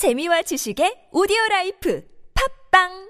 [0.00, 2.00] 재미와 지식의 오디오 라이프.
[2.32, 3.09] 팝빵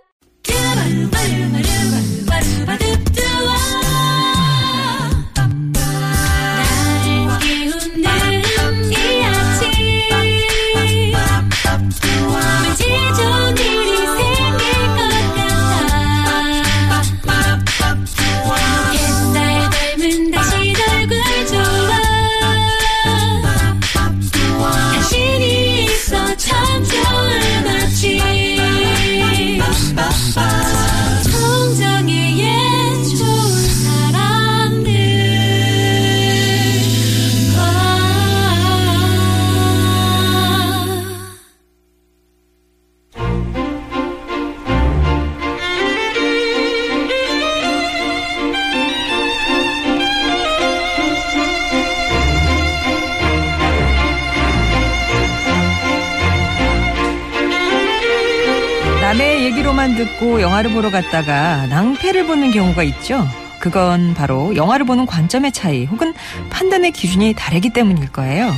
[60.39, 63.27] 영화를 보러 갔다가 낭패를 보는 경우가 있죠.
[63.59, 66.15] 그건 바로 영화를 보는 관점의 차이 혹은
[66.51, 68.51] 판단의 기준이 다르기 때문일 거예요.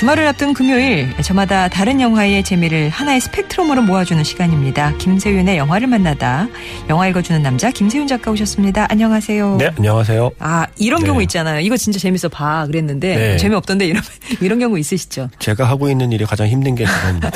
[0.00, 4.96] 주말을 앞둔 금요일 저마다 다른 영화의 재미를 하나의 스펙트럼으로 모아주는 시간입니다.
[4.96, 6.48] 김세윤의 영화를 만나다
[6.88, 8.86] 영화 읽어주는 남자 김세윤 작가 오셨습니다.
[8.88, 9.56] 안녕하세요.
[9.58, 10.30] 네, 안녕하세요.
[10.38, 11.06] 아 이런 네.
[11.06, 11.60] 경우 있잖아요.
[11.60, 13.36] 이거 진짜 재밌어 봐 그랬는데 네.
[13.36, 14.02] 재미없던데 이런
[14.40, 15.28] 이런 경우 있으시죠?
[15.38, 17.30] 제가 하고 있는 일이 가장 힘든 게 그겁니다.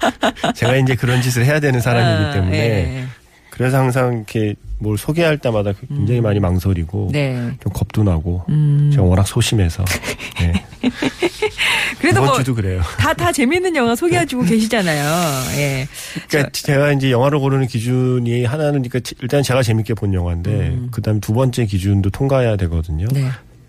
[0.56, 3.04] 제가 이제 그런 짓을 해야 되는 사람이기 아, 때문에 예.
[3.50, 7.52] 그래서 항상 이렇게 뭘 소개할 때마다 굉장히 많이 망설이고 네.
[7.62, 8.90] 좀 겁도 나고 음.
[8.90, 9.84] 제가 워낙 소심해서
[10.40, 10.64] 네.
[12.00, 12.82] 그래도 이번 뭐 그래요.
[12.98, 15.58] 다, 다 재밌는 영화 소개해주고 계시잖아요.
[15.58, 15.88] 예.
[16.28, 21.32] 그러니까 제가 이제 영화를 고르는 기준이 하나는 그러니까 일단 제가 재밌게 본 영화인데 그다음에 두
[21.32, 23.06] 번째 기준도 통과해야 되거든요.
[23.10, 23.14] 음.
[23.14, 23.28] 네.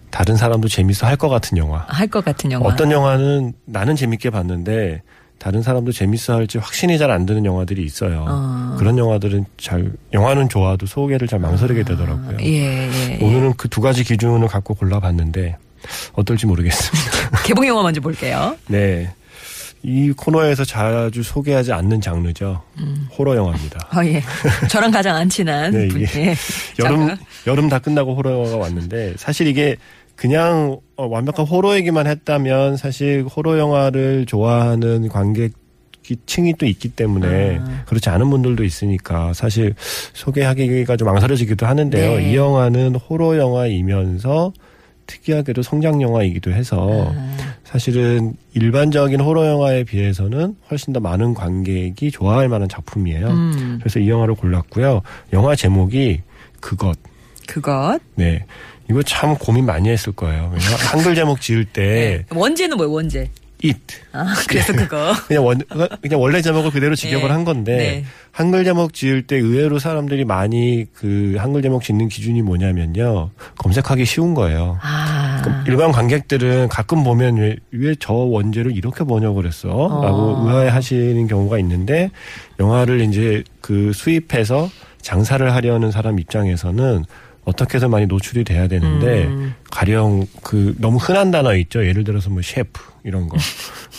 [0.10, 1.86] 다른 사람도 재밌어 할 것 같은 영화.
[1.88, 2.68] 할 것 같은 영화.
[2.68, 5.02] 어떤 영화는 나는 재밌게 봤는데
[5.38, 8.26] 다른 사람도 재밌어 할지 확신이 잘 안 드는 영화들이 있어요.
[8.28, 8.76] 어.
[8.80, 12.38] 그런 영화들은 잘 영화는 좋아도 소개를 잘 망설이게 되더라고요.
[12.42, 13.18] 예, 예.
[13.20, 13.24] 예.
[13.24, 15.58] 오늘은 그두 가지 기준을 갖고 골라봤는데
[16.14, 17.42] 어떨지 모르겠습니다.
[17.46, 18.56] 개봉 영화 먼저 볼게요.
[18.68, 19.12] 네.
[19.84, 22.62] 이 코너에서 자주 소개하지 않는 장르죠.
[22.80, 23.08] 음.
[23.18, 23.88] 호러 영화입니다.
[23.96, 24.22] 어, 예.
[24.70, 25.72] 저랑 가장 안 친한.
[25.72, 26.36] 네, 분, 예.
[26.80, 27.16] 여름.
[27.46, 29.78] 여름 다 끝나고 호러 영화가 왔는데 사실 이게
[30.16, 35.54] 그냥 어, 완벽한 호러 얘기만 했다면 사실 호러 영화를 좋아하는 관객
[36.26, 37.84] 층이 또 있기 때문에 아.
[37.86, 39.76] 그렇지 않은 분들도 있으니까 사실
[40.14, 42.18] 소개하기가 좀 망설여지기도 하는데요.
[42.18, 42.32] 네.
[42.32, 44.54] 이 영화는 호러 영화이면서
[45.08, 47.38] 특이하게도 성장 영화이기도 해서 아.
[47.64, 53.28] 사실은 일반적인 호러 영화에 비해서는 훨씬 더 많은 관객이 좋아할 만한 작품이에요.
[53.28, 55.02] 음, 그래서 이 영화를 골랐고요.
[55.34, 56.22] 영화 제목이
[56.60, 56.98] 그것.
[57.48, 58.00] 그것.
[58.16, 58.46] 네.
[58.90, 60.54] 이거 참 고민 많이 했을 거예요.
[60.92, 62.36] 한글 제목 지을 때 네.
[62.38, 63.30] 원제는 뭐예요, 원제?
[63.64, 63.80] It
[64.12, 65.14] 아, 그래서 그거.
[65.28, 65.62] 그냥 원
[66.02, 67.34] 그냥 원래 제목을 그대로 직역을 네.
[67.34, 68.06] 한 건데 네.
[68.32, 73.32] 한글 제목 지을 때 의외로 사람들이 많이 그 한글 제목 짓는 기준이 뭐냐면요.
[73.58, 74.78] 검색하기 쉬운 거예요.
[74.82, 75.42] 아.
[75.44, 79.68] 그럼 일반 관객들은 가끔 보면 왜 저 원제를 이렇게 번역을 했어?
[79.68, 80.46] 라고 어.
[80.48, 82.12] 의아해하시는 경우가 있는데
[82.60, 84.70] 영화를 이제 그 수입해서
[85.02, 87.06] 장사를 하려는 사람 입장에서는
[87.46, 89.54] 어떻게 해서 많이 노출이 돼야 되는데 음.
[89.72, 91.86] 가령 그 너무 흔한 단어 있죠.
[91.86, 93.38] 예를 들어서 뭐 셰프 이런 거.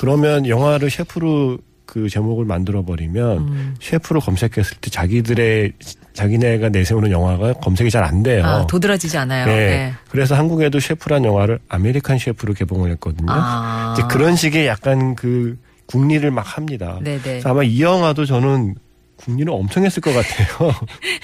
[0.01, 3.75] 그러면 영화를 셰프로 그 제목을 만들어 버리면 음.
[3.81, 5.73] 셰프로 검색했을 때 자기들의
[6.13, 8.45] 자기네가 내세우는 영화가 검색이 잘 안 돼요.
[8.45, 9.47] 아, 도드라지지 않아요.
[9.47, 9.57] 네.
[9.57, 9.93] 네.
[10.11, 13.29] 그래서 한국에도 셰프란 영화를 아메리칸 셰프로 개봉을 했거든요.
[13.31, 13.95] 아.
[13.97, 15.57] 이제 그런 식의 약간 그
[15.87, 16.99] 궁리를 막 합니다.
[17.03, 17.21] 네네.
[17.23, 18.75] 그래서 아마 이 영화도 저는
[19.19, 20.73] 궁리를 엄청 했을 것 같아요.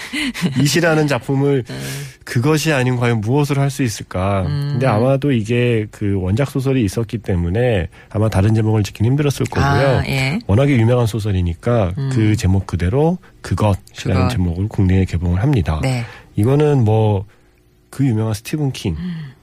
[0.60, 1.64] It이라는 작품을
[2.24, 4.42] 그것이 아닌 과연 무엇을 할 수 있을까.
[4.42, 4.68] 음.
[4.72, 9.98] 근데 아마도 이게 그 원작 소설이 있었기 때문에 아마 다른 제목을 짓긴 힘들었을 거고요.
[9.98, 10.38] 아, 예.
[10.46, 12.10] 워낙에 유명한 소설이니까 음.
[12.12, 14.28] 그 제목 그대로 그것이라는 그것.
[14.30, 15.80] 제목을 국내에 개봉을 합니다.
[15.82, 16.04] 네.
[16.36, 17.24] 이거는 뭐
[17.94, 18.96] 그 유명한 스티븐 킹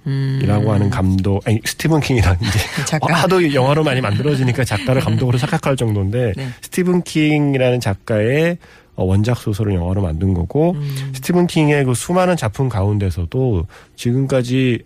[0.05, 0.75] 이라고 음.
[0.75, 3.13] 하는 감독, 아니 스티븐 킹이라는 이제 작가.
[3.13, 6.47] 하도 영화로 많이 만들어지니까 작가를 감독으로 착각할 정도인데 네.
[6.61, 8.57] 스티븐 킹이라는 작가의
[8.95, 11.11] 어, 원작 소설을 영화로 만든 거고 음.
[11.13, 13.65] 스티븐 킹의 그 수많은 작품 가운데서도
[13.95, 14.83] 지금까지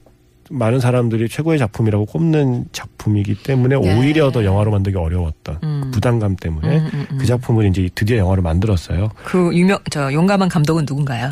[0.49, 3.97] 많은 사람들이 최고의 작품이라고 꼽는 작품이기 때문에 네.
[3.97, 5.91] 오히려 더 영화로 만들기 어려웠던 음.
[5.91, 7.17] 부담감 때문에 음, 음, 음.
[7.17, 9.09] 그 작품을 이제 드디어 영화로 만들었어요.
[9.23, 11.31] 그 유명, 저, 용감한 감독은 누군가요?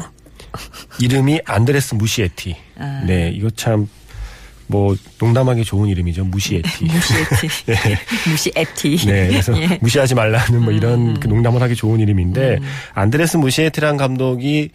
[1.02, 2.56] 이름이 안드레스 무시에티.
[2.78, 3.04] 아.
[3.06, 3.88] 네, 이거 참
[4.68, 6.26] 뭐 농담하기 좋은 이름이죠.
[6.26, 6.86] 무시에티.
[6.86, 7.48] 무시에티.
[8.30, 9.06] 무시에티.
[9.06, 9.78] 네, 그래서 예.
[9.82, 11.20] 무시하지 말라는 뭐 이런 음.
[11.20, 12.64] 그 농담을 하기 좋은 이름인데 음.
[12.94, 14.70] 안드레스 무시에티라는 감독이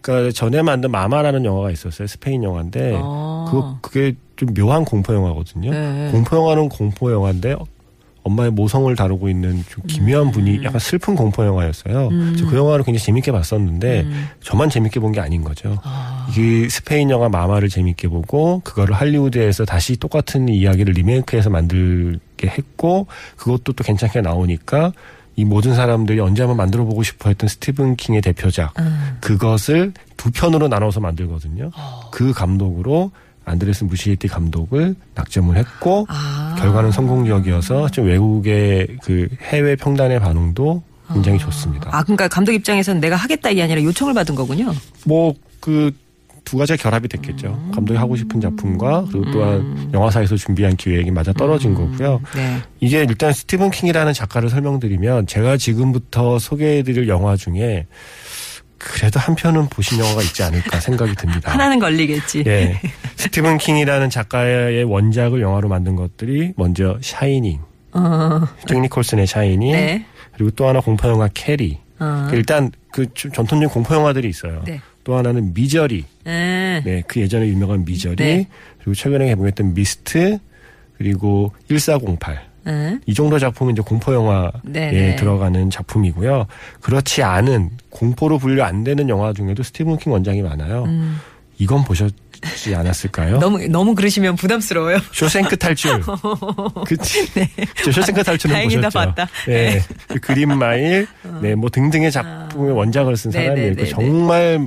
[0.00, 2.06] 그러니까 전에 만든 마마라는 영화가 있었어요.
[2.08, 3.46] 스페인 영화인데 어.
[3.48, 5.70] 그거 그게 좀 묘한 공포 영화거든요.
[5.70, 6.10] 네.
[6.10, 7.54] 공포 영화는 공포 영화인데
[8.24, 12.08] 엄마의 모성을 다루고 있는 좀 기묘한 분위, 약간 슬픈 공포 영화였어요.
[12.08, 14.28] 그래서 그 영화를 굉장히 재밌게 봤었는데 음.
[14.40, 15.78] 저만 재밌게 본 게 아닌 거죠.
[15.84, 16.26] 아.
[16.30, 23.06] 이게 스페인 영화 마마를 재밌게 보고 그거를 할리우드에서 다시 똑같은 이야기를 리메이크해서 만들게 했고
[23.36, 24.92] 그것도 또 괜찮게 나오니까
[25.36, 29.18] 이 모든 사람들이 언제 한번 만들어 보고 싶어 했던 스티븐 킹의 대표작 음.
[29.20, 31.70] 그것을 두 편으로 나눠서 만들거든요.
[31.76, 32.00] 어.
[32.10, 33.10] 그 감독으로
[33.44, 36.56] 안드레스 무시에티 감독을 낙점을 했고 아.
[36.58, 40.82] 결과는 성공적이어서 좀 외국의 그 해외 평단의 반응도
[41.12, 41.90] 굉장히 좋습니다.
[41.92, 44.72] 아, 그러니까 감독 입장에서는 내가 하겠다 이게 아니라 요청을 받은 거군요.
[45.04, 45.90] 뭐 그
[46.44, 47.48] 두 가지가 결합이 됐겠죠.
[47.48, 47.70] 음.
[47.74, 52.20] 감독이 하고 싶은 작품과 그리고 또한 영화사에서 준비한 기획이 맞아 떨어진 거고요.
[52.36, 52.60] 네.
[52.80, 57.86] 이게 일단 스티븐 킹이라는 작가를 설명드리면 제가 지금부터 소개해드릴 영화 중에
[58.76, 61.50] 그래도 한 편은 보신 영화가 있지 않을까 생각이 듭니다.
[61.52, 62.44] 하나는 걸리겠지.
[62.46, 62.78] 예.
[63.24, 67.58] 스티븐 킹이라는 작가의 원작을 영화로 만든 것들이 먼저 샤이닝,
[67.92, 68.40] 어.
[68.68, 70.04] 잭 니콜슨의 샤이닝, 네.
[70.34, 71.78] 그리고 또 하나 공포 영화 캐리.
[71.98, 72.28] 어.
[72.32, 74.62] 일단 그 좀 전통적인 공포 영화들이 있어요.
[74.66, 74.78] 네.
[75.04, 76.04] 또 하나는 미저리.
[76.24, 76.82] 네.
[76.84, 78.16] 네, 그 예전에 유명한 미저리.
[78.16, 78.48] 네.
[78.78, 80.38] 그리고 최근에 개봉했던 미스트.
[80.98, 82.46] 그리고 1408.
[82.64, 82.98] 네.
[83.06, 85.16] 이 정도 작품은 이제 공포 영화에 네, 네.
[85.16, 86.46] 들어가는 작품이고요.
[86.80, 90.84] 그렇지 않은 공포로 분류 안 되는 영화 중에도 스티븐 킹 원작이 많아요.
[90.84, 91.18] 음.
[91.58, 93.38] 이건 보셨지 않았을까요?
[93.38, 94.98] 너무 너무 그러시면 부담스러워요.
[95.12, 96.00] 쇼생크 탈출.
[96.86, 97.26] 그치?
[97.84, 98.60] 저 쇼생크 탈출은 네.
[98.60, 98.98] 다행이다, 보셨죠?
[98.98, 99.28] 봤다.
[99.46, 99.80] 네.
[100.08, 101.06] 그 그린 마일,
[101.40, 103.74] 네, 뭐 등등의 작품의 원작을 쓴 네, 네, 사람이에요.
[103.74, 103.90] 네, 네.
[103.90, 104.66] 정말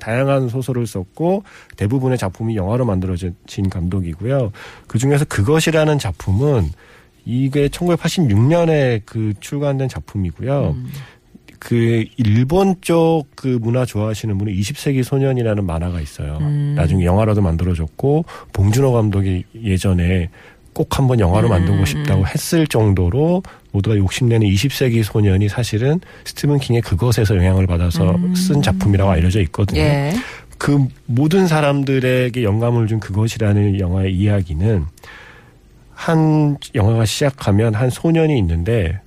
[0.00, 1.44] 다양한 소설을 썼고
[1.76, 3.34] 대부분의 작품이 영화로 만들어진
[3.70, 4.50] 감독이고요.
[4.88, 6.70] 그 중에서 그것이라는 작품은
[7.24, 10.70] 이게 1986년에 그 출간된 작품이고요.
[10.76, 10.90] 음.
[11.64, 16.38] 그 일본 쪽 그 문화 좋아하시는 분은 20세기 소년이라는 만화가 있어요.
[16.40, 16.74] 음.
[16.76, 20.28] 나중에 영화로도 만들어졌고 봉준호 감독이 예전에
[20.72, 23.42] 꼭 한번 영화로 음, 만들고 싶다고 했을 정도로
[23.72, 29.80] 모두가 욕심내는 20세기 소년이 사실은 스티븐 킹의 그것에서 영향을 받아서 쓴 작품이라고 알려져 있거든요.
[29.80, 29.84] 음.
[29.84, 30.12] 예.
[30.56, 34.84] 그 모든 사람들에게 영감을 준 그것이라는 영화의 이야기는
[35.94, 39.00] 한 영화가 시작하면 한 소년이 있는데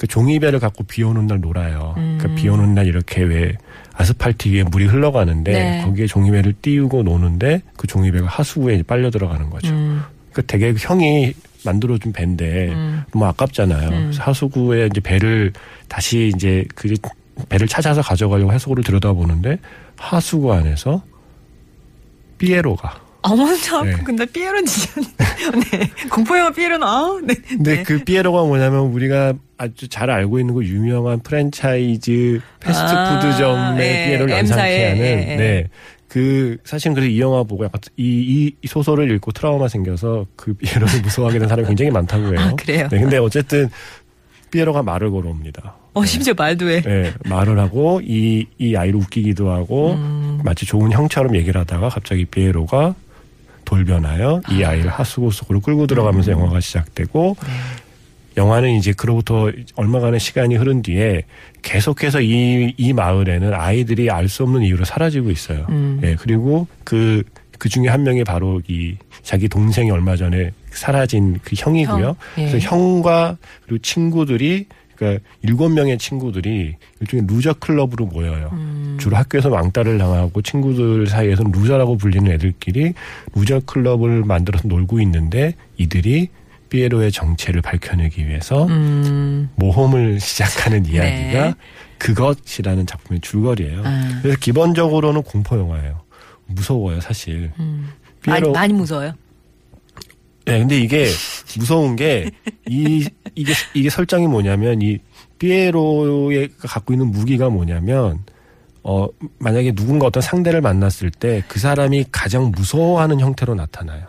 [0.00, 1.92] 그 종이배를 갖고 비 오는 날 놀아요.
[1.98, 2.16] 음.
[2.18, 3.52] 그러니까 비 오는 날 이렇게 왜
[3.92, 5.82] 아스팔트 위에 물이 흘러가는데 네.
[5.84, 9.68] 거기에 종이배를 띄우고 노는데 그 종이배가 하수구에 빨려 들어가는 거죠.
[9.68, 10.00] 음.
[10.32, 11.34] 그 되게 형이
[11.66, 13.02] 만들어준 배인데 음.
[13.12, 13.88] 너무 아깝잖아요.
[13.90, 14.02] 음.
[14.04, 15.52] 그래서 하수구에 이제 배를
[15.86, 16.94] 다시 이제 그
[17.50, 19.58] 배를 찾아서 가져가려고 하수구를 들여다보는데
[19.98, 21.02] 하수구 안에서
[22.38, 23.92] 삐에로가 어머, 저 네.
[24.04, 25.00] 근데 삐에로는 진짜
[25.72, 25.90] 네.
[26.10, 27.34] 공포 영화 삐에로는 아, 네.
[27.34, 27.82] 근데 네.
[27.82, 34.30] 그 삐에로가 뭐냐면 우리가 아주 잘 알고 있는 그 유명한 프랜차이즈 패스트푸드점의 아, 예, M사의,
[34.30, 35.36] 연상케 하는 예, 예.
[35.36, 35.68] 네.
[36.08, 40.54] 그 사실은 그래서 이 영화 보고 약간 이, 이, 이 소설을 읽고 트라우마 생겨서 그
[40.54, 42.36] 삐에로를 무서워하게 된 사람이 굉장히 많다고 해요.
[42.38, 42.88] 아, 그래요?
[42.90, 43.70] 네, 근데 어쨌든
[44.50, 45.76] 삐에로가 말을 걸어옵니다.
[45.92, 46.82] 어, 심지어 말도 해.
[46.82, 50.40] 네, 말을 하고 이, 이 아이를 웃기기도 하고 음.
[50.44, 52.94] 마치 좋은 형처럼 얘기를 하다가 갑자기 삐에로가
[53.70, 55.86] 돌변하여 이 아이를 하수구 속으로 끌고 음.
[55.86, 57.48] 들어가면서 영화가 시작되고 네.
[58.36, 61.22] 영화는 이제 그로부터 얼마간의 시간이 흐른 뒤에
[61.62, 65.66] 계속해서 이, 이 마을에는 아이들이 알 수 없는 이유로 사라지고 있어요.
[65.68, 66.00] 음.
[66.02, 67.22] 예, 그리고 그,
[67.58, 72.06] 그 중에 한 명이 바로 이 자기 동생이 얼마 전에 사라진 그 형이고요.
[72.06, 72.48] 형, 예.
[72.48, 73.36] 그래서 형과
[73.66, 74.66] 그리고 친구들이
[75.00, 78.50] 그러니까 일곱 명의 친구들이 일종의 루저 클럽으로 모여요.
[78.52, 78.98] 음.
[79.00, 82.92] 주로 학교에서 왕따를 당하고 친구들 사이에서는 루저라고 불리는 애들끼리
[83.34, 86.28] 루저 클럽을 만들어서 놀고 있는데 이들이
[86.68, 89.48] 삐에로의 정체를 밝혀내기 위해서 음.
[89.56, 91.54] 모험을 시작하는 이야기가 네.
[91.96, 93.82] 그것이라는 작품의 줄거리예요.
[93.84, 94.18] 아.
[94.20, 96.02] 그래서 기본적으로는 공포 영화예요.
[96.46, 97.50] 무서워요, 사실.
[97.58, 97.88] 음.
[98.26, 99.14] 많이, 삐에로 많이 무서워요.
[100.50, 101.06] 네, 근데 이게
[101.58, 102.30] 무서운 게
[102.68, 104.98] 이 이게 이게 설정이 뭐냐면 이
[105.38, 108.18] 삐에로가 갖고 있는 무기가 뭐냐면
[108.82, 109.06] 어
[109.38, 114.04] 만약에 누군가 어떤 상대를 만났을 때 그 사람이 가장 무서워하는 형태로 나타나요.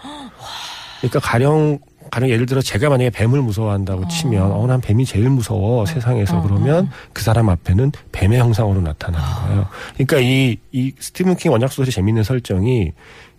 [1.00, 1.80] 그러니까 가령
[2.12, 6.42] 가령 예를 들어 제가 만약에 뱀을 무서워한다고 치면 어 난 뱀이 제일 무서워 세상에서 어,
[6.42, 9.68] 그러면 그 사람 앞에는 뱀의 형상으로 나타나는 거예요.
[9.96, 12.92] 그러니까 이 이 스티븐 킹 원작 소설의 재밌는 설정이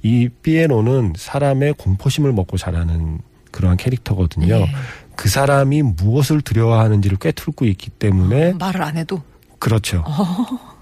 [0.02, 4.54] 이 삐에로는 사람의 공포심을 먹고 자라는 그러한 캐릭터거든요.
[4.54, 4.66] 예.
[5.14, 9.22] 그 사람이 무엇을 두려워하는지를 꿰뚫고 있기 때문에 말을 안 해도.
[9.58, 10.02] 그렇죠.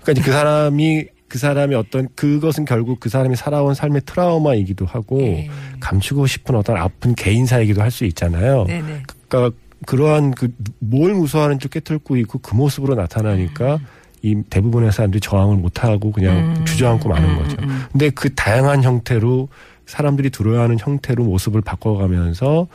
[0.00, 5.20] 그러니까 이제 그 사람이 그 사람이 어떤 그것은 결국 그 사람이 살아온 삶의 트라우마이기도 하고
[5.20, 5.50] 예.
[5.80, 8.64] 감추고 싶은 어떤 아픈 개인사이기도 할 수 있잖아요.
[8.64, 9.02] 네네.
[9.28, 10.48] 그러니까 그러한 그
[10.80, 13.78] 뭘 무서워하는지 꿰뚫고 있고 그 모습으로 나타나니까
[14.22, 16.64] 이 대부분의 사람들이 저항을 못하고 그냥 음.
[16.64, 17.56] 주저앉고 마는 음, 거죠.
[17.62, 17.84] 음.
[17.92, 19.48] 근데 그 다양한 형태로
[19.86, 22.66] 사람들이 두려워하는 형태로 모습을 바꿔가면서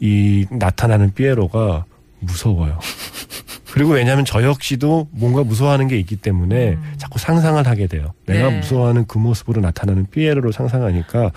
[0.00, 1.84] 이 나타나는 삐에로가
[2.20, 2.78] 무서워요.
[3.72, 8.12] 그리고 왜냐하면 저 역시도 뭔가 무서워하는 게 있기 때문에 자꾸 상상을 하게 돼요.
[8.26, 8.54] 내가 음.
[8.54, 8.58] 네.
[8.60, 11.30] 무서워하는 그 모습으로 나타나는 삐에로를 상상하니까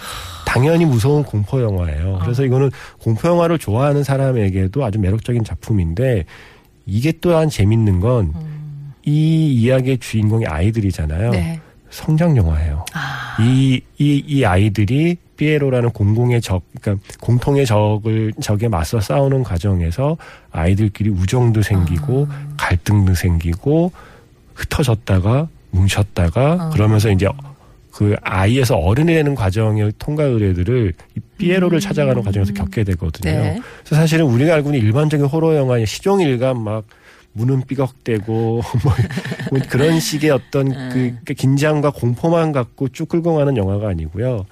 [0.45, 2.17] 당연히 무서운 공포 영화예요.
[2.17, 2.23] 아.
[2.23, 6.25] 그래서 이거는 공포 영화를 좋아하는 사람에게도 아주 매력적인 작품인데
[6.85, 8.33] 이게 또한 재밌는 건
[9.05, 11.31] 이 이야기의 주인공이 아이들이잖아요.
[11.31, 11.59] 네.
[11.89, 12.85] 성장 영화예요.
[12.93, 13.37] 아.
[13.41, 20.17] 이, 이, 이 아이들이 삐에로라는 공공의 적, 그러니까 공통의 적을, 적에 맞서 싸우는 과정에서
[20.51, 22.47] 아이들끼리 우정도 생기고 아.
[22.57, 23.91] 갈등도 생기고
[24.53, 26.69] 흩어졌다가 뭉쳤다가 아.
[26.69, 27.27] 그러면서 이제
[27.91, 33.31] 그 아이에서 어른이 되는 과정의 통과 의뢰들을 이 삐에로를 찾아가는 과정에서 겪게 되거든요.
[33.31, 33.41] 음.
[33.41, 33.61] 네.
[33.83, 36.85] 그래서 사실은 우리가 알고 있는 일반적인 호러 영화의 시종일관 막
[37.33, 38.93] 문은 삐걱대고 뭐,
[39.51, 44.45] 뭐 그런 식의 어떤 그, 그 긴장과 공포만 갖고 쭉 끌고 가는 영화가 아니고요.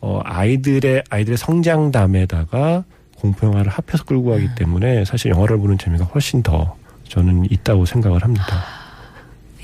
[0.00, 2.84] 어 아이들의 아이들의 성장담에다가
[3.16, 6.76] 공포 영화를 합해서 끌고 가기 때문에 사실 영화를 보는 재미가 훨씬 더
[7.08, 8.64] 저는 있다고 생각을 합니다.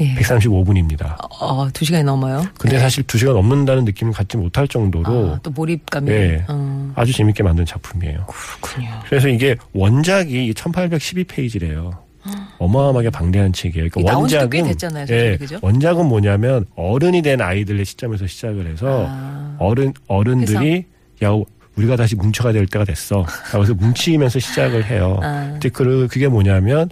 [0.00, 0.14] 예.
[0.14, 1.17] 135분입니다.
[1.40, 2.43] 어, 두 시간이 넘어요.
[2.59, 6.11] 근데 사실 두 시간 넘는다는 느낌을 갖지 못할 정도로 아, 또 몰입감이.
[6.11, 6.45] 네.
[6.49, 8.26] 음, 아주 재밌게 만든 작품이에요.
[8.26, 8.88] 그렇군요.
[9.07, 11.99] 그래서 이게 원작이 1812페이지래요.
[12.61, 13.87] 어마어마하게 방대한 책이에요.
[13.87, 15.59] 이 그러니까 원작은 됐잖아요, 예, 그죠?
[15.62, 19.57] 원작은 뭐냐면 어른이 된 아이들의 시점에서 시작을 해서 아.
[19.59, 20.85] 어른 어른들이
[21.25, 21.31] 야
[21.76, 23.25] 우리가 다시 뭉쳐가야 될 때가 됐어.
[23.50, 25.19] 그래서 뭉치면서 시작을 해요.
[25.23, 25.49] 아.
[25.52, 26.90] 근데 그 그게 뭐냐면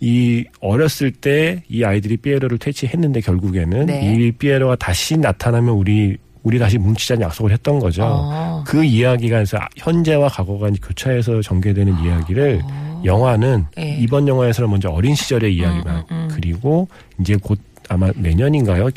[0.00, 4.14] 이 어렸을 때 이 아이들이 삐에로를 퇴치했는데 결국에는 네.
[4.14, 8.04] 이 삐에로가 다시 나타나면 우리 우리 다시 뭉치자는 약속을 했던 거죠.
[8.04, 8.64] 어.
[8.64, 12.62] 그 이야기가 그래서 현재와 과거가 교차해서 전개되는 이야기를
[13.04, 13.80] 영화는 아.
[13.80, 13.96] 예.
[13.98, 16.28] 이번 영화에서는 먼저 어린 시절의 이야기만 음, 음, 음.
[16.32, 16.88] 그리고
[17.20, 18.90] 이제 곧 아마 내년인가요?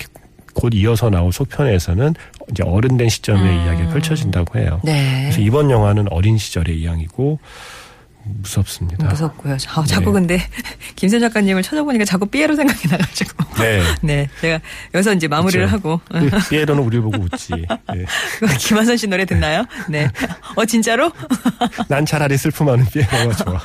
[0.53, 2.13] 곧 이어서 나올 소편에서는
[2.51, 3.65] 이제 어른 된 시점의 음.
[3.65, 4.81] 이야기가 펼쳐진다고 해요.
[4.84, 5.22] 네.
[5.24, 7.39] 그래서 이번 영화는 어린 시절의 이야기고
[8.24, 9.08] 무섭습니다.
[9.08, 9.54] 무섭고요.
[9.54, 10.12] 아, 자꾸 네.
[10.12, 10.40] 근데
[10.96, 13.44] 김선 작가님을 찾아보니까 자꾸 삐에로 생각이 나가지고.
[13.60, 13.82] 네.
[14.01, 14.60] 네, 제가
[14.94, 15.75] 여기서 이제 마무리를 그쵸.
[15.75, 17.54] 하고 그 삐에로는 우리를 보고 웃지.
[17.94, 18.06] 네.
[18.60, 19.66] 김한선 씨 노래 듣나요?
[19.90, 20.08] 네.
[20.56, 21.12] 어 진짜로?
[21.88, 23.60] 난 차라리 슬픔하는 삐에로가 좋아.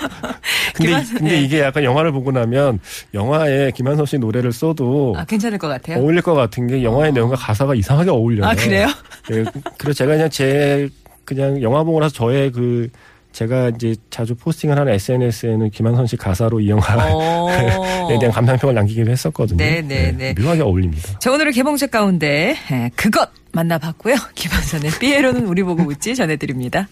[0.75, 1.43] 근데, 김한선, 근데 네.
[1.43, 2.81] 이게 약간 영화를 보고 나면
[3.15, 5.99] 영화에 김한선 씨 노래를 써도 아 괜찮을 것 같아요.
[5.99, 8.47] 어울릴 것 같은 게 영화의 내용과 가사가 이상하게 어울려요.
[8.49, 8.89] 아 그래요?
[9.33, 9.45] 예,
[9.79, 10.89] 그래서 제가 그냥 제
[11.25, 12.89] 그냥 영화 보고 나서 저의 그
[13.37, 18.09] 제가 이제 자주 포스팅을 하는 SNS에는 김한선 씨 가사로 이 영화에 어.
[18.19, 19.59] 대한 감상평을 남기기도 했었거든요.
[19.59, 20.35] 네, 네, 네.
[20.41, 21.19] 묘하게 어울립니다.
[21.19, 24.15] 자 오늘의 개봉작 가운데 에, 그것 만나봤고요.
[24.35, 26.89] 김한선의 삐에로는 우리 보고 웃지 전해드립니다.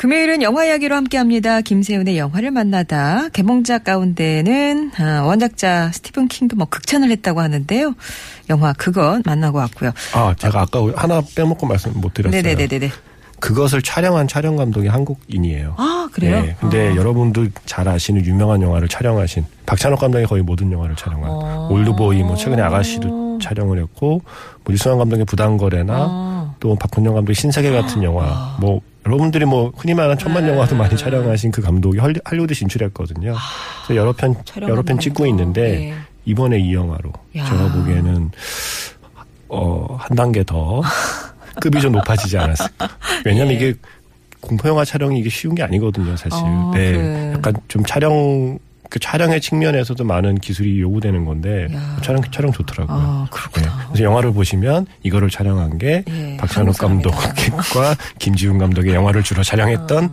[0.00, 1.60] 금요일은 영화 이야기로 함께합니다.
[1.60, 3.28] 김세훈의 영화를 만나다.
[3.34, 7.94] 개봉작 가운데는 아, 원작자 스티븐 킹도 뭐 극찬을 했다고 하는데요.
[8.48, 9.92] 영화 그것 만나고 왔고요.
[10.14, 12.40] 아, 제가 아까 하나 빼먹고 말씀 못 드렸어요.
[12.40, 12.88] 네네네네.
[13.40, 15.74] 그것을 촬영한 촬영 감독이 한국인이에요.
[15.76, 16.40] 아 그래요?
[16.40, 16.96] 네, 근데 아.
[16.96, 21.68] 여러분도 잘 아시는 유명한 영화를 촬영하신 박찬욱 감독이 거의 모든 영화를 촬영한 어.
[21.70, 24.22] 올드보이 뭐 최근에 아가씨도 촬영을 했고
[24.64, 26.54] 뭐 유승환 감독의 부당거래나 아.
[26.58, 30.50] 또 박근영 감독의 신세계 같은 영화 뭐 여러분들이 뭐 흔히 말하는 천만 네.
[30.52, 33.34] 영화도 많이 촬영하신 그 감독이 할리우드 진출했거든요.
[33.86, 35.26] 그래서 여러 편 여러 편 찍고.
[35.26, 35.94] 있는데 네.
[36.26, 37.44] 이번에 이 영화로 야.
[37.44, 38.30] 제가 보기에는
[39.48, 40.82] 어 한 단계 더
[41.60, 42.88] 급이 좀 높아지지 않았을까.
[43.24, 43.56] 왜냐하면 예.
[43.56, 43.74] 이게
[44.40, 46.32] 공포 영화 촬영이 이게 쉬운 게 아니거든요, 사실.
[46.42, 47.32] 어, 네, 그래.
[47.34, 48.58] 약간 좀 촬영
[48.90, 51.96] 그 촬영의 측면에서도 많은 기술이 요구되는 건데 야.
[52.02, 52.96] 촬영 촬영 좋더라고요.
[52.96, 53.86] 아 그렇구나.
[53.88, 60.10] 그래서 영화를 보시면 이거를 촬영한 게 예, 박찬욱 감독과 김지훈 감독의 영화를 주로 촬영했던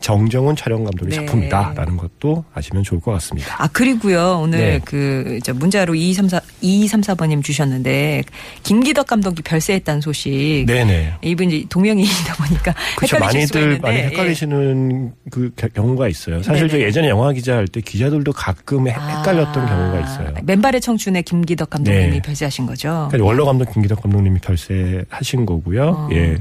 [0.00, 1.16] 정정훈 촬영 감독의 네.
[1.16, 3.56] 작품이다라는 것도 아시면 좋을 것 같습니다.
[3.62, 4.80] 아 그리고요 오늘 네.
[4.84, 8.22] 그 이제 문자로 2234 2234번님 주셨는데
[8.62, 10.64] 김기덕 감독이 별세했다는 소식.
[10.66, 11.14] 네네.
[11.22, 13.16] 이분 이제 동명이인이다 보니까 그렇죠.
[13.16, 14.02] 수가 많이들 많이 예.
[14.06, 16.42] 헷갈리시는 그 겨- 경우가 있어요.
[16.42, 16.78] 사실 저.
[16.78, 20.34] 예전에 영화 기자 할 때 기자들도 가끔 헷- 헷갈렸던 아, 경우가 있어요.
[20.44, 22.22] 맨발의 청춘의 김기덕 감독님이 네.
[22.22, 23.08] 별세하신 거죠.
[23.10, 25.82] 그러니까 원로 감독 김기덕 감독님이 별세하신 거고요.
[25.88, 26.08] 어.
[26.12, 26.36] 예.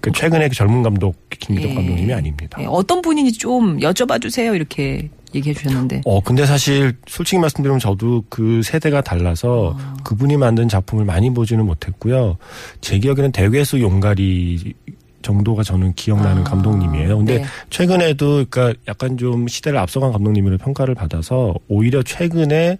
[0.00, 1.74] 그 최근에 그 젊은 감독 김기덕 예.
[1.74, 2.58] 감독님이 아닙니다.
[2.60, 6.02] 예, 어떤 분인지 좀 여쭤봐 주세요 이렇게 얘기해 주셨는데.
[6.04, 9.94] 어, 근데 사실 솔직히 말씀드리면 저도 그 세대가 달라서 어.
[10.04, 12.36] 그분이 만든 작품을 많이 보지는 못했고요.
[12.80, 14.74] 제 기억에는 대괴수 용가리
[15.22, 17.18] 정도가 저는 기억나는 아, 감독님이에요.
[17.18, 17.44] 근데 네.
[17.68, 22.78] 최근에도 그러니까 약간 좀 시대를 앞서간 감독님으로 평가를 받아서 오히려 최근에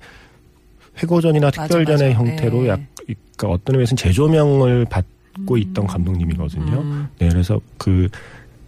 [1.02, 2.18] 회고전이나 맞아, 특별전의 맞아.
[2.18, 2.68] 형태로 네.
[2.70, 5.04] 약 그러니까 어떤 의미에서는 재조명을 받
[5.46, 6.80] 고 믿고 있던 감독님이거든요.
[6.80, 7.08] 음.
[7.18, 8.08] 네, 그래서 그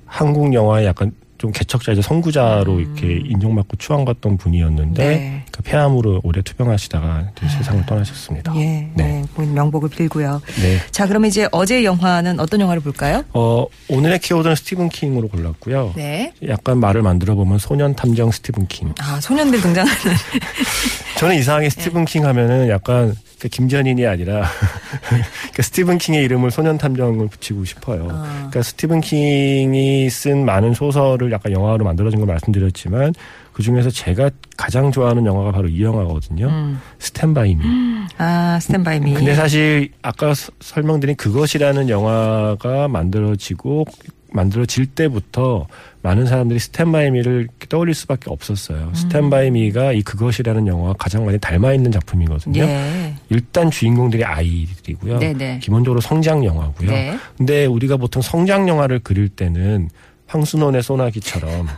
[0.07, 5.09] 한국 영화의 약간 좀 개척자이자 선구자로 이렇게 인정받고 추앙받던 분이었는데 음.
[5.09, 5.45] 네.
[5.51, 8.55] 그 폐암으로 오래 투병하시다가 이제 세상을 떠나셨습니다.
[8.57, 8.93] 예, 네.
[8.95, 9.25] 네.
[9.35, 10.41] 본 명복을 빌고요.
[10.61, 10.79] 네.
[10.93, 13.25] 자, 그러면 이제 어제 영화는 어떤 영화를 볼까요?
[13.33, 15.95] 어, 오늘의 키워드는 스티븐 킹으로 골랐고요.
[15.97, 16.33] 네.
[16.47, 18.95] 약간 말을 만들어 보면 소년 탐정 스티븐 킹.
[19.01, 20.01] 아, 소년들 등장하는.
[21.19, 21.41] 저는 네.
[21.41, 24.45] 이상하게 스티븐 킹 하면은 약간 그 김전일이 아니라
[25.53, 28.07] 그 스티븐 킹의 이름을 소년 탐정을 붙이고 싶어요.
[28.13, 28.23] 아.
[28.37, 33.13] 그러니까 스티븐 킹이 쓴 많은 소설을 약간 영화로 만들어진 걸 말씀드렸지만
[33.53, 36.47] 그 중에서 제가 가장 좋아하는 영화가 바로 이 영화거든요.
[36.47, 36.81] 음.
[37.01, 37.65] 스탠바이 미.
[38.17, 39.13] 아, 스탠바이 미.
[39.15, 43.87] 근데 사실 아까 서- 설명드린 그것이라는 영화가 만들어지고
[44.35, 45.67] 만들어질 때부터
[46.03, 48.89] 많은 사람들이 스탠바이미를 떠올릴 수밖에 없었어요.
[48.89, 48.95] 음.
[48.95, 52.63] 스탠바이미가 이 그것이라는 영화와 가장 많이 닮아 있는 작품이거든요.
[52.63, 53.15] 예.
[53.29, 55.19] 일단 주인공들이 아이들이고요.
[55.19, 55.61] 네네.
[55.61, 56.91] 기본적으로 성장 영화고요.
[56.91, 57.17] 네.
[57.37, 59.89] 근데 우리가 보통 성장 영화를 그릴 때는
[60.27, 61.69] 황순원의 소나기처럼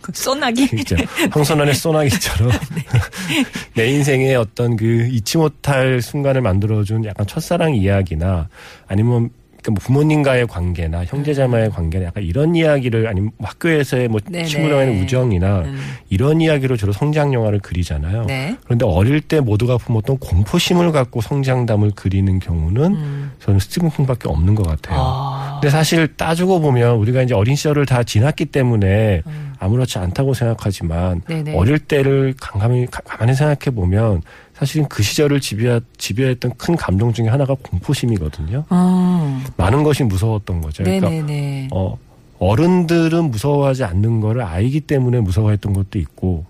[0.00, 0.68] 그 소나기.
[0.68, 0.96] 진짜
[1.32, 2.52] 황선원의 소나기처럼
[3.74, 8.48] 내 인생의 어떤 그 잊지 못할 순간을 만들어준 약간 첫사랑 이야기나
[8.86, 9.30] 아니면
[9.64, 14.44] 그뭐 부모님과의 관계나 형제자매의 관계나 약간 이런 이야기를 아니면 뭐 학교에서의 뭐 네네.
[14.44, 15.78] 친구랑의 우정이나 음.
[16.10, 18.26] 이런 이야기로 주로 성장 영화를 그리잖아요.
[18.26, 18.56] 네.
[18.64, 23.32] 그런데 어릴 때 모두가 품었던 공포심을 갖고 성장담을 그리는 경우는 음.
[23.40, 24.98] 저는 스티븐 킹밖에 없는 것 같아요.
[25.00, 25.58] 아.
[25.60, 29.54] 근데 사실 따지고 보면 우리가 이제 어린 시절을 다 지났기 때문에 음.
[29.58, 31.56] 아무렇지 않다고 생각하지만 네네.
[31.56, 34.20] 어릴 때를 가만히 가만히 생각해 보면
[34.54, 38.64] 사실은 그 시절을 지배하, 지배했던 큰 감정 중에 하나가 공포심이거든요.
[38.70, 39.44] 음.
[39.56, 40.84] 많은 것이 무서웠던 거죠.
[40.84, 41.68] 그러니까 네네네.
[41.72, 41.98] 어,
[42.38, 46.44] 어른들은 무서워하지 않는 거를 아이기 때문에 무서워했던 것도 있고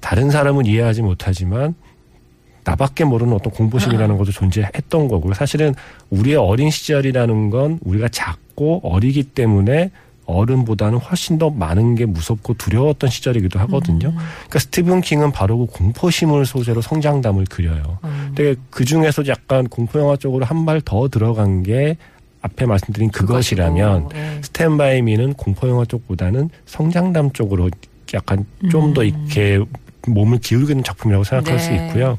[0.00, 1.74] 다른 사람은 이해하지 못하지만
[2.64, 5.32] 나밖에 모르는 어떤 공포심이라는 것도 존재했던 거고요.
[5.32, 5.74] 사실은
[6.10, 9.90] 우리의 어린 시절이라는 건 우리가 작고 어리기 때문에
[10.28, 14.12] 어른보다는 훨씬 더 많은 게 무섭고 두려웠던 시절이기도 하거든요.
[14.12, 17.98] 그러니까 스티븐 킹은 바로 그 공포심을 소재로 성장담을 그려요.
[18.04, 18.32] 음.
[18.34, 21.96] 근데 그 중에서 약간 공포 영화 쪽으로 한 발 더 들어간 게
[22.42, 24.38] 앞에 말씀드린 그것이라면 예.
[24.42, 27.70] 스탠바이 미는 공포 영화 쪽보다는 성장담 쪽으로
[28.14, 29.60] 약간 좀더 이렇게
[30.06, 31.62] 몸을 기울이는 작품이라고 생각할 네.
[31.62, 32.18] 수 있고요.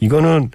[0.00, 0.50] 이거는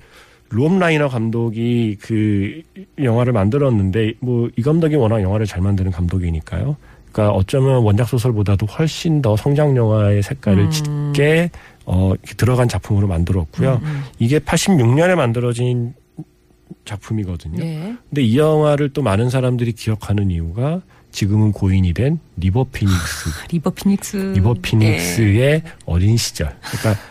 [0.53, 2.61] 롬 라이너 감독이 그
[3.01, 6.77] 영화를 만들었는데 뭐 이 감독이 워낙 영화를 잘 만드는 감독이니까요.
[7.11, 10.71] 그러니까 어쩌면 원작 소설보다도 훨씬 더 성장 영화의 색깔을 음.
[10.71, 11.49] 짙게
[11.85, 13.81] 어 들어간 작품으로 만들었고요.
[13.83, 15.93] 음, 이게 86년에 만들어진
[16.85, 17.63] 작품이거든요.
[17.63, 17.95] 예.
[18.09, 23.29] 근데 이 영화를 또 많은 사람들이 기억하는 이유가 지금은 고인이 된 리버 피닉스.
[23.53, 24.17] 리버 피닉스.
[24.35, 26.55] 리버 피닉스의 어린 시절.
[26.61, 27.01] 그러니까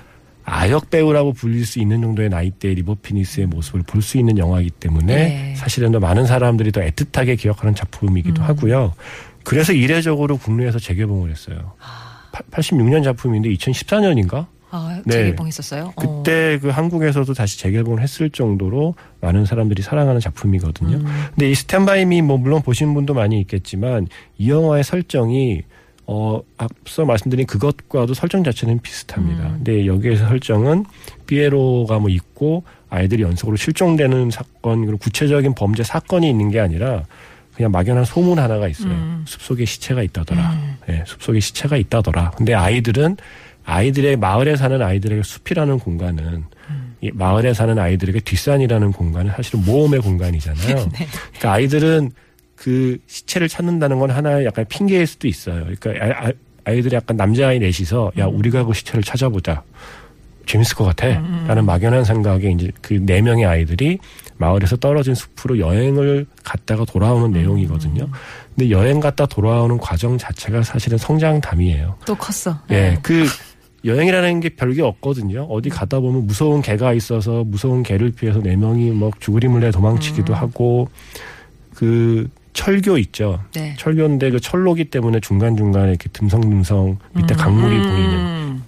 [0.53, 5.15] 아역 배우라고 불릴 수 있는 정도의 나이대의 리버 피닉스의 모습을 볼 수 있는 영화이기 때문에
[5.15, 5.55] 네.
[5.57, 8.49] 사실은 더 많은 사람들이 더 애틋하게 기억하는 작품이기도 음.
[8.49, 8.93] 하고요.
[9.45, 11.73] 그래서 이례적으로 국내에서 재개봉을 했어요.
[12.51, 14.47] 86년 작품인데 2014년인가?
[14.71, 15.13] 아, 네.
[15.13, 15.93] 재개봉했었어요?
[15.95, 16.01] 어.
[16.23, 20.97] 그때 그 한국에서도 다시 재개봉을 했을 정도로 많은 사람들이 사랑하는 작품이거든요.
[20.97, 21.07] 음.
[21.31, 25.63] 근데 이 스탠바이미 뭐 물론 보신 분도 많이 있겠지만 이 영화의 설정이
[26.15, 29.47] 어 앞서 말씀드린 그것과도 설정 자체는 비슷합니다.
[29.47, 29.53] 음.
[29.57, 30.85] 근데 여기에서 설정은
[31.27, 37.05] 피에로가 뭐 있고 아이들이 연속으로 실종되는 사건 그리고 구체적인 범죄 사건이 있는 게 아니라
[37.55, 38.91] 그냥 막연한 소문 하나가 있어요.
[38.91, 39.25] 음.
[39.27, 40.53] 숲속에 시체가 있다더라.
[40.53, 40.77] 음.
[40.91, 42.33] 예, 숲속에 시체가 있다더라.
[42.33, 43.17] 근데 아이들은
[43.65, 46.97] 아이들의 마을에 사는 아이들에게 숲이라는 공간은 음.
[47.01, 50.77] 이 마을에 사는 아이들에게 뒷산이라는 공간은 사실은 모험의 공간이잖아요.
[50.93, 51.07] 네.
[51.39, 52.11] 그러니까 아이들은
[52.63, 55.67] 그 시체를 찾는다는 건 하나의 약간 핑계일 수도 있어요.
[55.81, 56.33] 그러니까
[56.65, 59.65] 아, 이들이 약간 남자아이 넷이서 야 우리가 그 시체를 찾아보자.
[60.47, 61.09] 재밌을 것 같아.
[61.49, 63.99] 라는 막연한 생각에 이제 그 네 명의 아이들이
[64.37, 68.09] 마을에서 떨어진 숲으로 여행을 갔다가 돌아오는 내용이거든요.
[68.55, 71.97] 근데 여행 갔다 돌아오는 과정 자체가 사실은 성장담이에요.
[72.07, 72.57] 또 컸어.
[72.71, 72.99] 예, 네.
[73.03, 73.25] 그
[73.85, 75.43] 여행이라는 게 별게 없거든요.
[75.51, 80.33] 어디 가다 보면 무서운 개가 있어서 무서운 개를 피해서 네 명이 뭐 죽으림을 내 도망치기도
[80.33, 80.89] 하고
[81.75, 83.41] 그 철교 있죠.
[83.55, 83.75] 네.
[83.79, 87.83] 철교인데 그 철로기 때문에 중간 중간에 이렇게 듬성듬성 밑에 강물이 음.
[87.83, 88.63] 보이는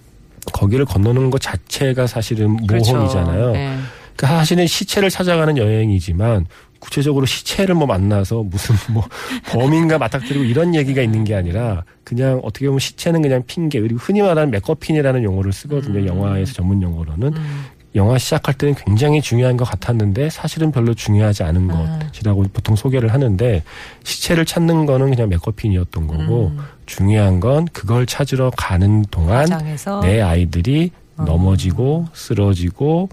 [0.53, 2.93] 거기를 건너는 것 자체가 사실은 그렇죠.
[2.93, 3.53] 모험이잖아요.
[3.53, 3.79] 네.
[4.17, 6.47] 그 사실은 시체를 찾아가는 여행이지만
[6.79, 9.05] 구체적으로 시체를 뭐 만나서 무슨 뭐
[9.49, 14.21] 범인과 맞닥뜨리고 이런 얘기가 있는 게 아니라 그냥 어떻게 보면 시체는 그냥 핑계 그리고 흔히
[14.21, 16.01] 말하는 맥커핀이라는 용어를 쓰거든요.
[16.01, 16.07] 음.
[16.07, 17.65] 영화에서 전문 용어로는 음.
[17.95, 21.99] 영화 시작할 때는 굉장히 중요한 것 같았는데 사실은 별로 중요하지 않은 아.
[22.11, 23.63] 것이라고 보통 소개를 하는데
[24.03, 26.59] 시체를 찾는 거는 그냥 맥커핀이었던 거고 음.
[26.87, 31.25] 중요한 건 그걸 찾으러 가는 동안 과장에서 내 아이들이 어.
[31.25, 33.09] 넘어지고 쓰러지고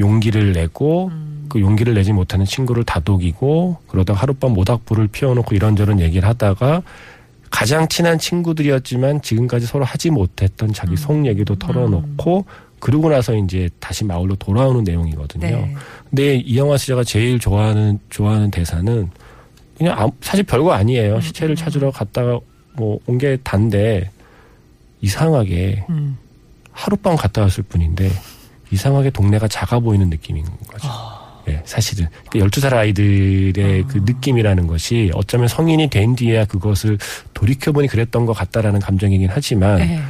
[0.00, 1.46] 용기를 내고 음.
[1.50, 6.82] 그 용기를 내지 못하는 친구를 다독이고 그러다가 하룻밤 모닥불을 피워놓고 이런저런 얘기를 하다가
[7.50, 12.46] 가장 친한 친구들이었지만 지금까지 서로 하지 못했던 자기 속 얘기도 털어놓고
[12.84, 15.46] 그러고 나서 이제 다시 마을로 돌아오는 내용이거든요.
[15.46, 15.74] 네.
[16.10, 19.08] 근데 이 영화 제가 제일 좋아하는 좋아하는 대사는
[19.78, 21.18] 그냥 아무- 사실 별거 아니에요.
[21.22, 22.38] 시체를 찾으러 갔다가
[22.76, 24.10] 뭐 온 게 단데
[25.00, 26.16] 이상하게 음.
[26.72, 28.10] 하룻밤 갔다 왔을 뿐인데
[28.70, 30.86] 이상하게 동네가 작아 보이는 느낌인 거죠.
[30.88, 31.42] 아.
[31.48, 32.06] 예, 사실은.
[32.30, 36.98] 그 12살 아이들의 그 느낌이라는 것이 어쩌면 성인이 된 뒤에야 그것을
[37.34, 40.00] 돌이켜보니 그랬던 것 같다라는 감정이긴 하지만 네.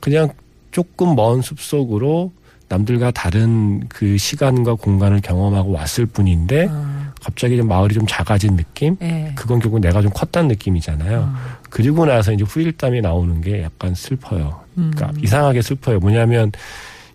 [0.00, 0.30] 그냥
[0.70, 2.32] 조금 먼 숲속으로
[2.68, 8.96] 남들과 다른 그 시간과 공간을 경험하고 왔을 뿐인데 어, 갑자기 좀 마을이 좀 작아진 느낌?
[9.00, 9.32] 네.
[9.34, 11.34] 그건 결국 내가 좀 컸다는 느낌이잖아요.
[11.70, 14.60] 그리고 나서 이제 후일담이 나오는 게 약간 슬퍼요.
[14.76, 14.90] 음.
[14.94, 15.98] 그러니까 이상하게 슬퍼요.
[15.98, 16.52] 뭐냐면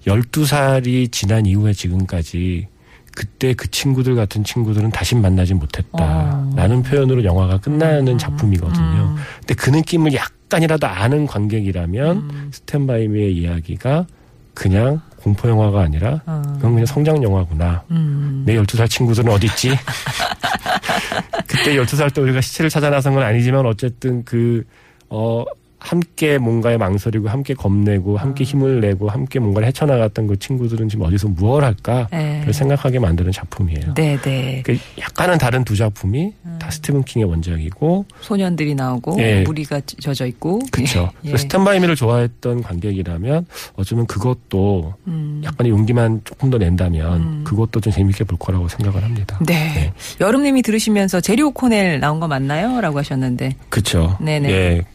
[0.05, 2.67] 12살이 지난 이후에 지금까지
[3.15, 8.83] 그때 그 친구들 같은 친구들은 다시 만나지 못했다라는 표현으로 영화가 끝나는 작품이거든요.
[8.83, 9.15] 음.
[9.39, 12.49] 근데 그 느낌을 약간이라도 아는 관객이라면 음.
[12.51, 14.07] 스탠바이미의 이야기가
[14.53, 16.41] 그냥 공포 영화가 아니라 어.
[16.55, 17.83] 그건 그냥 성장 영화구나.
[17.91, 18.43] 음.
[18.45, 19.69] 내 12살 친구들은 어디 있지?
[21.47, 24.63] 그때 12살 때 우리가 시체를 찾아 나선 건 아니지만 어쨌든 그,
[25.09, 25.45] 어,
[25.83, 31.27] 함께 뭔가에 망설이고 함께 겁내고 함께 힘을 내고 함께 뭔가를 헤쳐나갔던 그 친구들은 지금 어디서
[31.27, 32.07] 무엇을 할까?
[32.09, 32.41] 네.
[32.45, 33.93] 를 생각하게 만드는 작품이에요.
[33.95, 34.63] 네, 네.
[34.65, 39.41] 그 약간은 다른 두 작품이 다 스티븐 킹의 원작이고 소년들이 나오고 예.
[39.41, 40.59] 무리가 젖어 있고.
[40.71, 41.11] 그렇죠.
[41.25, 41.35] 예.
[41.35, 45.41] 스탠바이미를 좋아했던 관객이라면 어쩌면 그것도 음.
[45.43, 49.37] 약간의 용기만 조금 더 낸다면 그것도 좀 재밌게 볼 거라고 생각을 합니다.
[49.45, 49.91] 네.
[50.21, 52.79] 여름님이 들으시면서 제리 오코넬 나온 거 맞나요?
[52.79, 53.57] 라고 하셨는데.
[53.67, 54.17] 그렇죠.
[54.21, 54.49] 네네.
[54.49, 54.85] 예.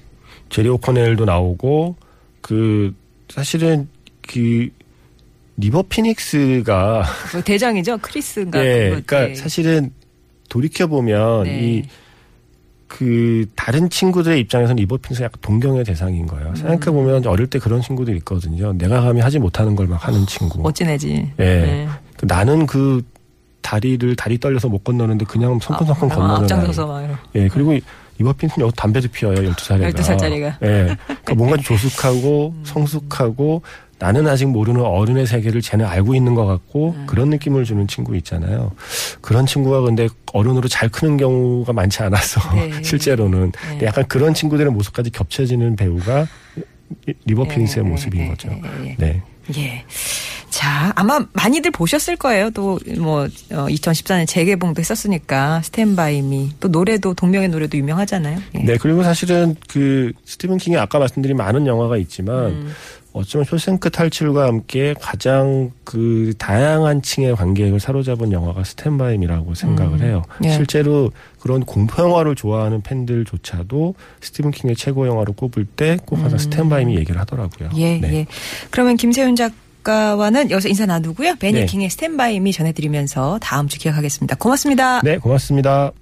[0.50, 1.96] 제리 오코넬도 나오고
[2.40, 2.94] 그
[3.28, 3.88] 사실은
[4.26, 4.68] 그
[5.56, 7.98] 리버 피닉스가 그 대장이죠?
[7.98, 8.64] 크리스인가?
[8.64, 9.34] 예, 그거, 그러니까 예.
[9.34, 9.90] 사실은
[10.48, 11.82] 돌이켜 보면 네.
[12.88, 16.54] 이그 다른 친구들의 입장에서는 리버 피닉스가 약간 동경의 대상인 거예요.
[16.54, 18.72] 생각해 보면 어릴 때 그런 친구들 있거든요.
[18.72, 20.60] 내가 감히 하지 못하는 걸 막 하는 친구.
[20.62, 21.32] 멋진 애지.
[21.38, 21.44] 예.
[21.44, 21.88] 네.
[22.16, 23.02] 그 나는 그
[23.60, 26.86] 다리를 다리 떨려서 못 건너는데 그냥 성큼성큼 아, 건너는 앞장서서.
[26.86, 27.18] 막.
[27.34, 27.76] 예, 그리고
[28.20, 29.94] 이버 핀스는 여기 담배도 피워요, 12살이가.
[29.94, 30.62] 12살짜리가.
[30.62, 30.96] 예.
[31.06, 33.62] 그러니까 뭔가 좀 조숙하고 성숙하고
[34.00, 37.06] 나는 아직 모르는 어른의 세계를 쟤는 알고 있는 것 같고 음.
[37.06, 38.72] 그런 느낌을 주는 친구 있잖아요.
[39.20, 42.70] 그런 친구가 근데 어른으로 잘 크는 경우가 많지 않아서 네.
[42.82, 46.26] 실제로는 근데 약간 그런 친구들의 모습까지 겹쳐지는 배우가
[47.24, 48.48] 리버 피닉스의 예, 모습인 예, 거죠.
[48.98, 49.22] 네.
[49.56, 49.84] 예.
[50.58, 52.50] 자, 아마 많이들 보셨을 거예요.
[52.50, 56.50] 또, 뭐, 어, 2014년 재개봉도 했었으니까, 스탠바이 미.
[56.58, 58.40] 또 노래도, 동명의 노래도 유명하잖아요.
[58.56, 58.58] 예.
[58.64, 62.72] 네, 그리고 사실은 그 스티븐 킹이 아까 말씀드린 많은 영화가 있지만 음.
[63.12, 70.24] 어쩌면 쇼생크 탈출과 함께 가장 그 다양한 층의 관객을 사로잡은 영화가 스탠바이 미라고 생각을 해요.
[70.42, 70.50] 예.
[70.50, 77.20] 실제로 그런 공포 영화를 좋아하는 팬들조차도 스티븐 킹의 최고 영화로 꼽을 때꼭 항상 스탠바임이 얘기를
[77.20, 77.68] 하더라고요.
[77.72, 77.78] 음.
[77.78, 78.12] 예, 네.
[78.12, 78.26] 예.
[78.70, 79.52] 그러면 김세윤 작
[79.88, 81.36] 가와는 여기서 인사 나누고요.
[81.36, 81.66] 베니 네.
[81.66, 84.36] 킹의 스탠바이미 전해드리면서 다음 주 기억하겠습니다.
[84.36, 85.00] 고맙습니다.
[85.00, 85.92] 네, 고맙습니다.